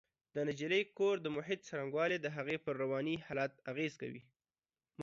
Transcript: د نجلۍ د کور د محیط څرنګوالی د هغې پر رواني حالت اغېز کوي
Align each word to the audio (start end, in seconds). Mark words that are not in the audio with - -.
د 0.35 0.37
نجلۍ 0.47 0.83
د 0.87 0.89
کور 0.97 1.15
د 1.21 1.27
محیط 1.35 1.59
څرنګوالی 1.69 2.17
د 2.21 2.27
هغې 2.35 2.57
پر 2.65 2.73
رواني 2.81 3.15
حالت 3.25 3.51
اغېز 3.71 3.93
کوي 4.01 4.21